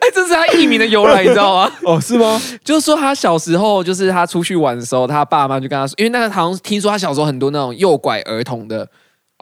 [0.00, 1.72] 哎，这是他艺名的由来，你知道吗？
[1.82, 2.40] 哦，是吗？
[2.62, 8.88] 就是说他小时候，就是他出去玩的时候，他爸妈就跟他说，因为那个好像听说他小时候很多那种诱拐儿童的。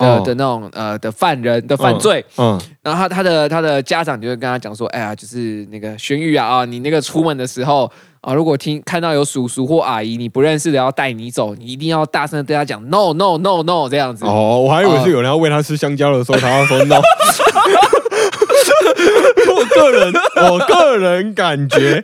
[0.03, 14.25] 的的那种呃的犯人的犯罪，嗯，然后他他的他的家长就会跟他讲说，哎呀，就是那个玄玉啊啊，你那个出门的时候啊，如果听看到有叔叔或阿姨你不认识的要带你走，你一定要大声的对他讲 no no no no 这样子。
[14.27, 17.01] 哦，我还以为是有人要喂他吃香蕉的时候，他要说 no。
[19.55, 20.12] 我个人
[20.51, 22.03] 我个人感觉，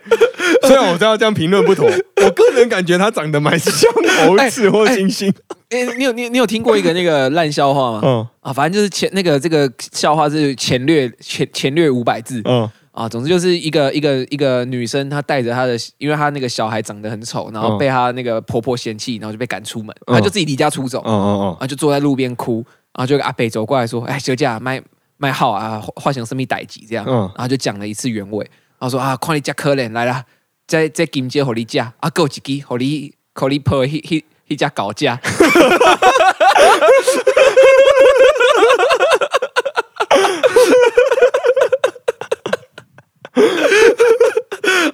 [0.67, 1.87] 虽然我知道这样评论不妥，
[2.25, 3.91] 我个人感觉他长得蛮像
[4.27, 5.33] 猴子或猩猩。
[5.71, 8.01] 哎，你有你你有听过一个那个烂笑话吗？
[8.03, 12.41] 嗯啊，反正就是前那个这个笑话是前略前前略五百字。
[12.45, 21.01] 嗯啊，总之就是一个一个一个女生，她带着她的，因为她那个小孩长得很丑，然后被她那个婆婆嫌弃，然后就被赶出门，她就自己离家出走。
[21.07, 24.83] 嗯嗯嗯，啊，就坐在路边哭，然后就阿北走过来说：“哎，小姐卖
[25.17, 28.45] 卖号啊，化想生命代级这样。”嗯，然后就讲了一次原委，
[28.81, 30.21] 然后说：“啊，看你家可怜来了，
[30.69, 35.07] 这这金鸡互你食，啊，有一支互你互你抱迄迄迄只狗食。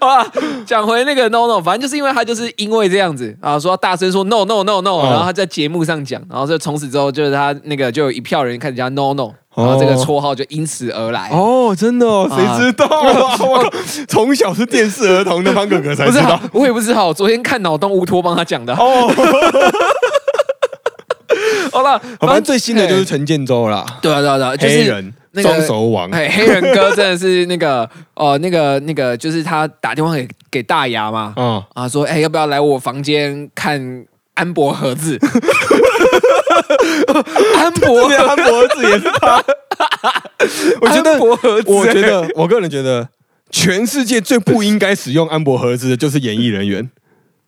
[0.04, 0.30] 好吧，
[0.66, 9.30] 讲回那个 no no，反正就是因为他就是因为这样子啊，说大声说 no no no no，然后他在节目上讲，然后就从此之后就是他那个就有一票人开始叫 no no。
[9.56, 13.36] 然后这个绰号就因此而来哦，真的哦，谁知道啊？
[13.38, 13.72] 我
[14.08, 17.12] 从小是电视儿童的方哥哥才知道，我也不知道。
[17.14, 19.08] 昨天看脑洞乌托帮他讲的哦。
[21.70, 23.86] 好了，反正最新的就是陈建州了。
[24.02, 24.46] 对啊，对啊，对
[24.90, 25.00] 啊，
[25.42, 26.10] 双手王。
[26.10, 35.18] 哎，黑人哥真的是那个 哦，那个那个就是他打电话给给大牙嘛，嗯啊，说哎要不要来我房间看安博盒子。
[37.56, 39.42] 安博，安博盒子也是他。
[40.80, 41.18] 我觉得，
[41.66, 43.08] 我觉得，我个人觉得，
[43.50, 46.88] 全世界最不应该使用安博盒子的就是演艺人员。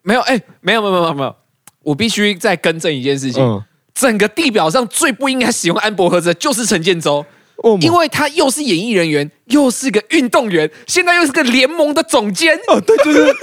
[0.02, 1.36] 没有，哎，没有，没有，没有，没有，
[1.82, 3.62] 我必须再更正一件事情。
[3.94, 7.24] 整个地表上最不应该使用安博盒子的就是陈建州，
[7.80, 12.58] 因为他又是演艺人员，又是个运动员，现在又是个联盟的总监。
[12.68, 13.34] 哦，对，就是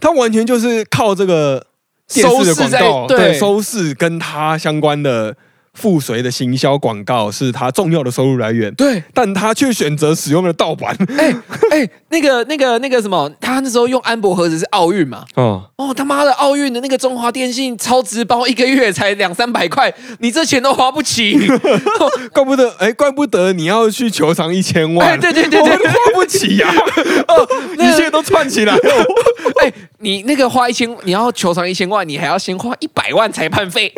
[0.00, 1.66] 他完全就是靠这个
[2.08, 5.36] 收视广告，对，收视跟他相关的。
[5.76, 10.96] 附随的行销广告是他重要的收入来源，对，但他却选择使用了盗版。
[11.18, 11.34] 哎
[11.70, 15.24] 哎，那个那个那个什么，他那时候用安博盒子是奥运嘛？
[15.34, 21.38] 哦哦，他妈的奥运的那个中华电信超值包一个月才两三百块，你这钱都花不起，
[22.32, 26.72] 怪不得哎，怪不得你要去球场一千万，对对对对，花不起呀，
[27.28, 27.46] 哦，
[27.78, 28.74] 一切都串起来。
[29.62, 33.92] 哎，你那个花一千，你要球场一千万，你还要先花一百万裁判费。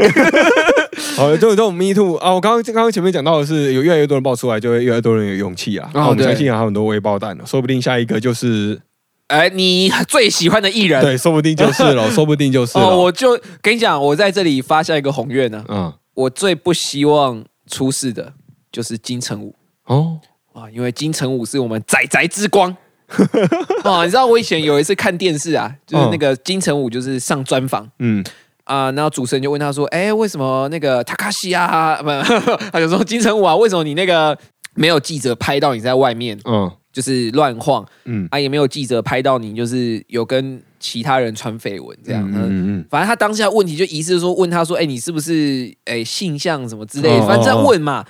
[1.18, 2.32] 好， 就这种 Me Too 啊！
[2.32, 5.90] 我刚刚刚刚前面讲到的是，有越来越多人爆出来，就会越来越多人有勇气啊。
[5.92, 8.80] 我们相信还有很多微爆弹呢，说不定下一个就是，
[9.26, 12.96] 哎，你最喜欢的艺人，对，说不定就是了， 说不定就是哦。
[12.96, 15.64] 我就跟你讲，我在这里发下一个宏愿呢。
[15.68, 18.32] 嗯，我最不希望出事的
[18.70, 19.54] 就是金城武
[19.86, 20.20] 哦
[20.52, 22.76] 啊，因为金城武是我们仔仔之光
[23.82, 24.04] 啊。
[24.04, 28.24] 你知道我以前有一次看电视啊，就是那个金城武就是上专访，嗯。
[28.68, 32.08] 啊，然后主持人就问他说：“哎，为什么那个塔卡西啊， 不，
[32.70, 34.36] 他就说金城武啊，为什么你那个
[34.74, 48.04] 没有记者拍到你在外面，嗯，就是乱晃，嗯，啊，也没有记者拍到你，就是有跟其他人传绯闻这样，嗯嗯，反正他当下问题就疑似说问他说，哎，你是不是哎性向什么之类的，反正在问嘛。”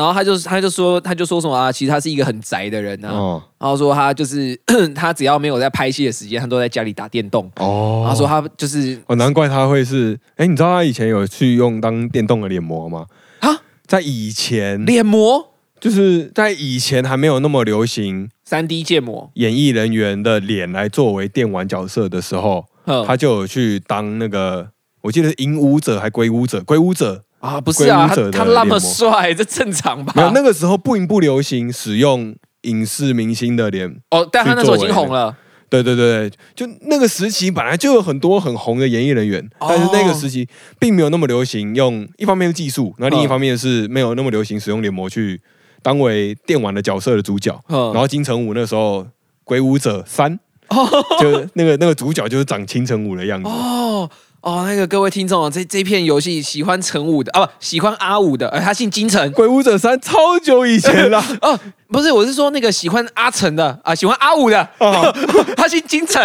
[0.00, 1.70] 然后他就他就说他就说什么啊？
[1.70, 3.38] 其实他是一个很宅的人啊。
[3.58, 4.58] 然后说他就是
[4.96, 7.50] 他只要没有在拍戏的时间，他都在家里打电动。
[7.56, 13.04] 哦，他说他就是哦，难怪他会是哎，你知道他以前有去用当电动的脸膜吗？
[13.40, 22.64] 啊，在以前脸膜就是在以前还没有那么流行三 D 建模，演艺人员的脸来作为电玩角色的时候，
[23.06, 24.70] 他就有去当那个，
[25.02, 27.24] 我记得是影舞者还鬼舞者，鬼舞者。
[27.40, 30.12] 啊，不是啊，他他那么帅，这正常吧？
[30.14, 35.34] 没有，那个时候不不流行使用影视明星的脸哦，但他那时候已经红了。
[35.70, 40.48] 对对对就那个时期本来就有很多很红的演艺人员，但是那个时期
[40.80, 45.40] 并没有那么流行用，一方面是技术，那另一方面是没有那么流行使用脸模去
[45.80, 47.56] 当为电玩的角色的主角。
[47.68, 49.02] 然后金城武那时候
[49.44, 50.36] 《鬼武者三》，
[51.22, 53.48] 就那个那个主角就是长金城武的样子。
[53.48, 54.10] 哦。
[54.42, 61.22] 哦，那个各位听众啊，这这片游戏喜欢陈武的啊，不喜欢阿武的，呃，他姓金城，《鬼武者三》超久以前了。
[61.42, 65.14] 哦，不是，我是说那个喜欢阿成的啊，喜欢阿武的，哦。
[65.56, 66.22] 他姓金城。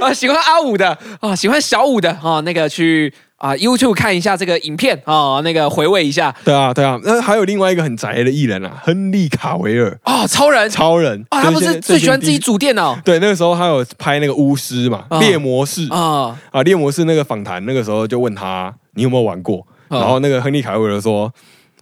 [0.00, 3.12] 啊，喜欢阿武的啊，喜欢小武的啊，那个去。
[3.40, 6.34] 啊，YouTube 看一下这个影片啊，那个回味一下。
[6.44, 12.94] 对啊，对啊，那还有另外一个很宅的艺人啊，亨利卡维尔啊，超人，超人啊，他不是最喜欢自己组电脑？
[13.02, 21.32] 对，那个时候他有拍那个巫师嘛，猎魔士啊啊，猎魔士那个访谈，那个时候就问他你有没有玩过，然后那个亨利卡维尔说。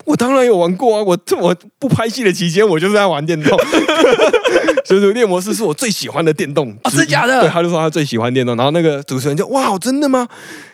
[0.04, 1.02] 我当然有玩过啊！
[1.02, 3.58] 我这我不拍戏的期间，我就是在玩电动。
[4.88, 7.40] 就是猎魔士是我最喜欢的电动，啊是假的？
[7.42, 8.56] 对，他就说他最喜欢电动。
[8.56, 10.26] 然后那个主持人就哇，真的吗？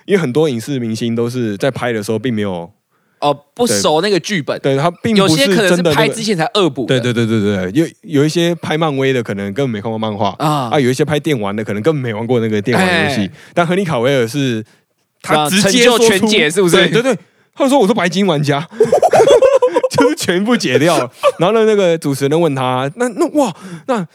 [0.06, 2.70] 因为很多影视明星都是在拍的时候并没有
[3.20, 6.86] 哦不熟那个剧本，对他并有些可能是拍之前才恶补。
[6.86, 13.28] 对对对对对，有有一些拍漫威的可能根本没看过漫画啊啊，有一些拍电玩的可能根本没玩过那个电玩游戏。
[13.52, 14.64] 但亨利卡维尔是
[15.22, 16.76] 他直接说全解，是不是？
[16.76, 17.18] 对对对。
[17.56, 18.90] 他说：“我是白金玩家，就 是
[20.24, 20.96] 全部解掉。
[21.38, 23.52] 然后呢，那个主持人问他：那那哇，
[23.86, 24.06] 那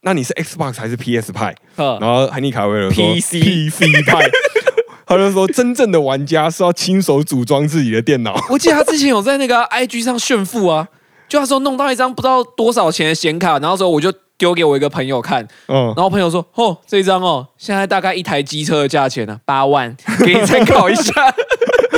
[0.00, 1.54] 那你是 Xbox 还是 PS 派？
[1.76, 4.28] 然后海尼卡维尔说 PC 派。
[5.06, 8.38] 他就说，真正的玩家是要亲手组装自己的电脑。
[8.50, 10.86] 我记得他之前有在那个 IG 上炫富啊，
[11.26, 21.12] 就他说弄到一张不知道多少钱的显卡，然后说我就丢给我一个朋友看，嗯，然后朋友说：哦，这一张哦，现在大概一台机车的价钱呢，八万，给你参考一下。”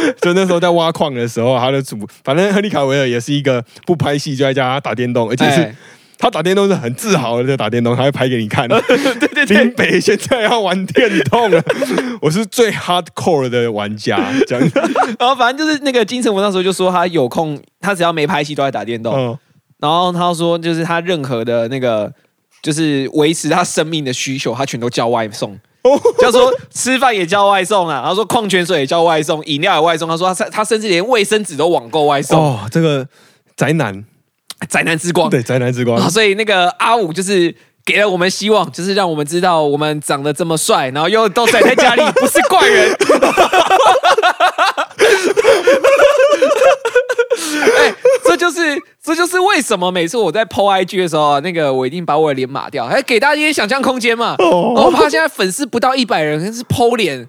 [0.21, 5.75] 就那时候在挖矿的时候，他的主反正亨利卡维尔也是一个不拍戏就在家打电动，而且是
[6.19, 8.69] 他打电动是很自豪的在打电动，他会拍给你看。
[8.69, 11.63] 对对对，林北现在要玩电动了，
[12.21, 14.21] 我是最 hardcore 的玩家。
[14.47, 14.71] 这样，
[15.19, 19.39] 然后反正就是那个金城武那时候就说他有空，他只要没拍戏都在打电动。
[19.79, 22.13] 然后他说就是他任何的那个
[22.61, 25.59] 就是维持他生命的需求，他全都叫外送。
[26.21, 30.09] 他说吃饭也叫外送啊，然后说矿泉水也叫外送，饮料也外送。
[30.09, 32.39] 他说他他甚至连卫生纸都网购外送。
[32.39, 33.07] 哦，这个
[33.57, 34.05] 宅男，
[34.69, 36.11] 宅男之光，对，宅男之光。
[36.11, 37.55] 所以那个阿五就是
[37.85, 42.97] 给了我们希望，就是让我们知道我们长得这么帅，然后又都宅在家里，不是怪人。
[47.77, 48.00] 哎，这
[48.41, 54.35] 就是这就是为什么每次我在 PO IG 的时候，那个我一定把我的脸码掉，还给大家一些想象空间嘛。
[54.39, 57.29] 我怕现在粉丝不到一百人，是 PO 脸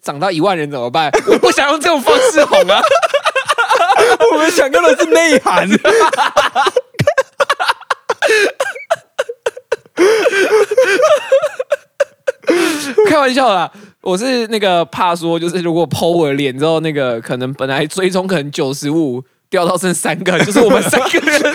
[0.00, 1.10] 涨到一万人怎么办？
[1.26, 2.80] 我不想用这种方式哄啊。
[4.32, 5.68] 我们想要的是内涵。
[13.08, 13.68] 开玩笑啦，
[14.02, 19.22] 我是那个怕说，就是如果剖我的脸之后，那个可能本来追踪可能九十五
[19.52, 21.50] 掉到剩三个， 就是我们三个人， 好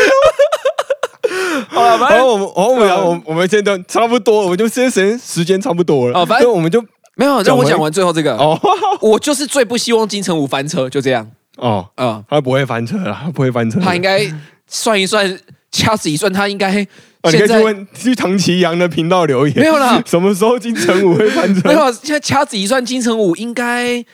[1.68, 6.20] 好了，反正我们，我们，我我们现在差不多，我们就时间时间差不多了。
[6.20, 6.80] 哦，反正我们就
[7.16, 8.36] 没有让我讲完最后这个。
[8.36, 8.58] 哦，
[9.00, 11.28] 我就是最不希望金城武翻车，就这样。
[11.56, 13.80] 哦，嗯，他不会翻车了，他不会翻车。
[13.80, 14.32] 他应该
[14.68, 15.38] 算一算，
[15.72, 16.86] 掐指一算，他应该。
[17.24, 21.68] 你可以去问去唐奇阳的频道留言，没有啦， 什么时候金城武会翻车？
[21.68, 24.04] 没有，现在掐指一算，金城武应该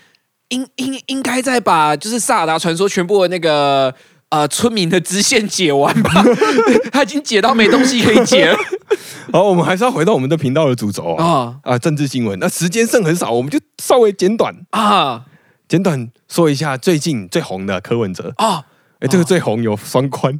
[0.49, 3.93] 应应应该在把就是萨尔达传说全部的那个
[4.31, 6.25] 呃村民的支线解完吧？
[6.93, 8.57] 他已经解到没东西可以解了。
[9.33, 11.79] 好，我们还是要回到我们的频道的主轴啊啊！
[11.79, 15.23] 政治新闻，那时间剩很少，我们就稍微简短啊，
[15.69, 18.65] 简短说一下最近最红的柯文哲啊。
[19.01, 20.33] 哎，这个最红有双宽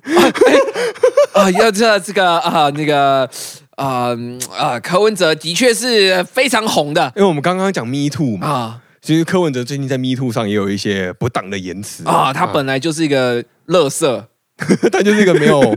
[1.35, 1.51] 啊！
[1.53, 3.29] 要这这个啊，那个
[3.77, 4.17] 啊
[4.57, 14.29] 啊，柯文哲的确是非常红的，因为我们刚刚讲 Me Too 嘛啊，其实柯文哲最近在 Me Too 上也有一些不当的言辞啊，他本来就是一个乐色，
[14.93, 15.77] 他就是一个没有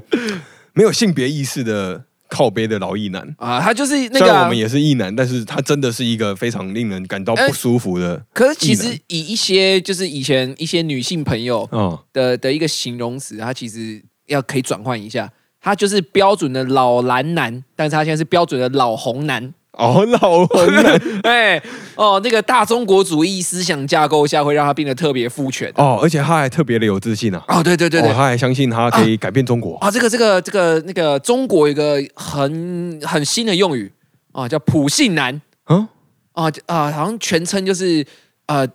[0.73, 2.05] 没有性别意识的。
[2.33, 8.25] 靠背的老艺男啊，他就是那个然我们也是艺男，但是他真的是一个非常令人感到不舒服的。
[8.33, 11.69] 可是其实以一些就是以前一些女性朋友
[12.13, 19.53] 的的一个形容词，他其实要可以转换一下，他就是标准的老蓝男，但是他现在是标准的老红男。
[19.77, 21.61] 哦，老红人，哎，
[21.95, 27.41] 哦，那个大中国主义思想架构下，会让他变得特别父权哦，而且他还特别的有自信啊！
[27.47, 29.89] 哦，对对对对，他还相信他可以改变中国啊！
[29.89, 33.89] 这个这个这个那个中国有一个很很新的用语
[34.33, 35.87] 啊，叫普信男嗯
[36.33, 38.05] 啊啊，好像全称就是
[38.47, 38.67] 呃，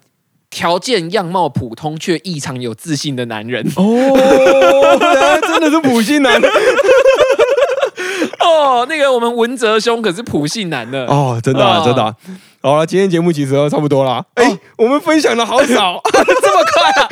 [0.49, 6.41] 条件样貌普通却异常有自信的男人哦，真的是普信男。
[8.47, 12.15] 哦，那个我们文哲兄可是普信男的哦，真的真的。
[12.63, 14.25] 好了，今天节目其实都差不多了。
[14.35, 17.09] 哎，我们分享的好少， 这么快啊？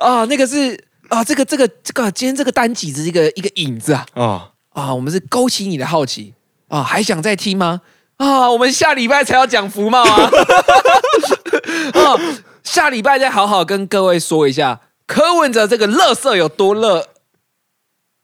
[0.22, 0.78] 啊，那个是
[1.08, 4.94] 啊，这个这个这个，今天这个单集是一个一个影子啊啊啊！
[4.94, 6.34] 我们是勾起你的好奇
[6.68, 7.80] 啊，还想再听吗？
[8.16, 10.30] 啊，我们下礼拜才要讲福茂啊！
[11.94, 12.18] 啊，
[12.62, 17.08] 下礼拜再好好跟各位说一下柯文哲这个乐色有多乐。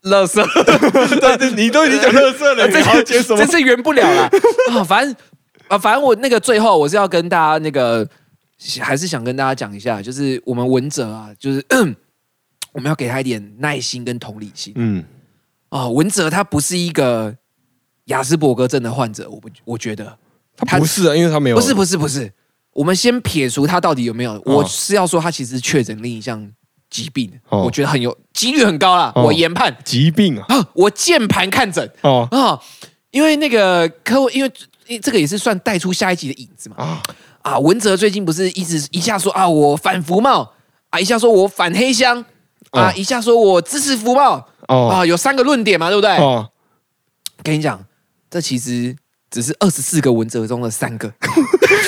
[0.02, 0.42] 乐色，
[1.20, 3.38] 对，你都已经讲乐色了，这要接什么？
[3.38, 4.22] 这次圆不了了
[4.72, 4.82] 啊！
[4.84, 5.14] 反正
[5.68, 8.08] 啊，反正我那个最后我是要跟大家那个，
[8.80, 11.64] 还是想跟大家讲一下，就是我们文哲啊，就是
[12.72, 14.72] 我们要给他一点耐心跟同理心。
[14.76, 15.04] 嗯，
[15.68, 17.36] 啊，文哲他不是一个
[18.06, 20.16] 雅斯伯格症的患者，我不，我觉得
[20.56, 22.32] 他不是啊，因为他没有，不是，不是，不是。
[22.72, 26.50] 我们先撇除他到底有没有，我是要说他其实确诊另一项。
[26.90, 29.12] 疾病，我觉得很有几率很高啦。
[29.14, 29.74] 我研判。
[29.84, 31.90] 疾病啊，我键盘看诊。
[32.02, 32.28] 哦。
[32.30, 32.60] 啊，
[33.12, 34.52] 因为那个客户，因为
[35.00, 36.76] 这个也是算带出下一集的影子嘛。
[36.78, 37.02] 啊。
[37.42, 37.58] 啊！
[37.58, 40.52] 文哲最近不是一直一下说啊我反福茂
[40.90, 42.24] 啊，一下说我反黑箱。
[42.72, 46.16] 啊，一下说我支持福茂啊，有三个论点嘛，对不对？
[47.42, 47.84] 跟你讲，
[48.30, 48.94] 这其实
[49.28, 51.12] 只是二十四个文哲中的三个，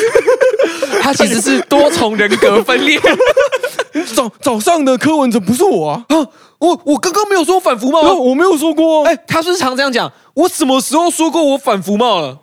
[1.01, 2.99] 他其实是多重人格分裂。
[4.15, 6.05] 早早上的柯文哲不是我啊！
[6.09, 6.17] 啊，
[6.59, 8.01] 我我刚刚没有说反服吗？
[8.01, 9.05] 我没有说过。
[9.05, 10.11] 哎，他是常这样讲。
[10.35, 12.39] 我什么时候说过我反服贸了？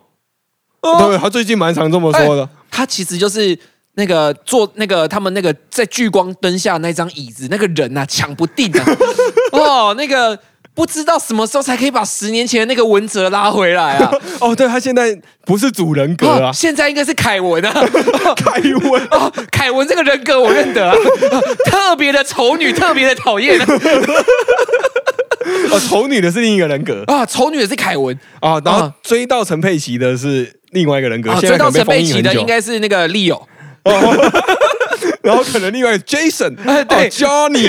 [0.80, 2.48] 对，他最近蛮常这么说的。
[2.70, 3.58] 他其实就是
[3.94, 8.84] 那个坐那个他们那个在聚光灯下那张椅子那个人呐，抢不定啊！
[9.52, 10.38] 哦，那个。
[10.72, 14.10] 不知道什么时候才可以把十年前的那个文哲拉回来啊？
[14.40, 17.72] 哦，对他现在不是主人格啊，现在应该是凯文啊。
[18.36, 18.60] 凯
[18.90, 19.02] 文。
[19.10, 20.94] 啊， 凯文这个人格我认得啊，
[21.66, 23.60] 特别的丑女，特别的讨厌。
[25.70, 27.02] 哦，丑女的是另一个人格。
[27.06, 28.18] 啊，丑女的是凯文。
[28.40, 33.46] 啊，然后追到陈佩琪的是另外一个人格，追到陈佩琪的应该是那个利友，
[35.22, 36.54] 然后可能另外 Jason，
[36.86, 37.68] 对，Johnny。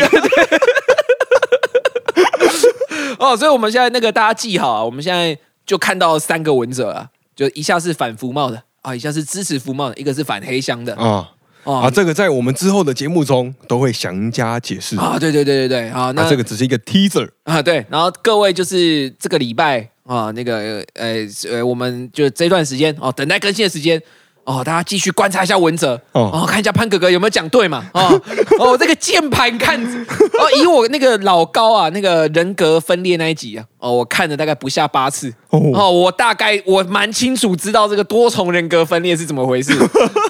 [3.22, 10.96] 哦，所以我们现在那个大家记好啊，我们现在就看到三个文者啊，就一下是反福茂的啊，一下是支持福茂的，一个是反黑箱的。
[10.96, 11.32] 啊
[11.64, 14.98] 啊，这个在我们之后的节目中都会详加解释。
[14.98, 21.18] 啊，对对对对对啊，那这个只是一个 teaser 啊，对，然后各位就是这个礼拜啊，那个呃
[21.48, 24.02] 呃，我们就这段时间哦，等待更新的时间
[24.44, 26.00] 哦，大家继续观察一下文哲。
[26.14, 27.86] 哦，看一下潘哥哥有没有讲对嘛？
[27.94, 28.20] 哦
[28.60, 35.32] 哦，这个键盘看哦，以我那个老高啊，那个人格分裂那一集啊，哦，我看了大概不下八次。
[35.50, 39.74] 哦，我大概我蛮清楚知道这个多重人格分裂是怎么回事。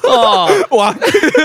[0.03, 0.93] 哦， 哇，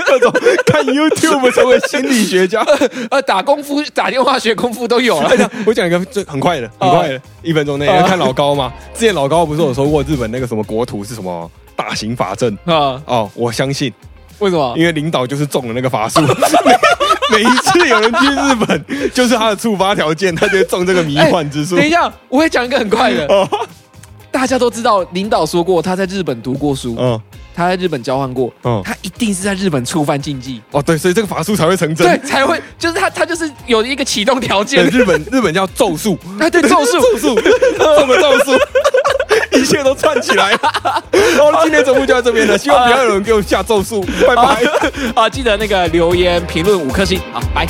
[0.05, 0.31] 各种
[0.65, 2.65] 看 YouTube 成为心理学家，
[3.09, 5.51] 呃，打功夫、打电话学功夫都有了。
[5.65, 8.73] 我讲一个最很快的，很快的，一分钟内要看老高吗？
[8.93, 11.49] 之前老高不是有说过日本那个什么国土是什么？
[11.77, 12.99] 大型法阵啊！
[13.05, 13.93] 哦，我相信，
[14.39, 14.73] 为什么？
[14.75, 16.19] 因为领导就是中了那个法术，
[17.31, 21.75] 每一次有人去日本，就是他的触发条件，他就中这个迷幻之术。
[21.77, 23.47] 等一下，我会讲一个很快的。
[24.31, 27.19] 大家都知道，领导说过他在日本读过书，嗯，
[27.57, 30.61] 他在日本交换过，嗯，他一定是在日本触犯禁忌。
[30.69, 34.85] 哦，对，所以这个法术才会成真，对，才会就是他，他就是有一个启动条件。
[34.89, 38.51] 日本日本叫咒术，哎，对，咒术， 咒术，什么咒术？
[39.57, 42.55] 一切都串起来了，然后今天节目就到这边了。
[42.55, 44.61] 希望不要有人给我下咒术，拜拜。
[45.19, 47.67] 啊，记得那个留言评论五颗星，好，拜。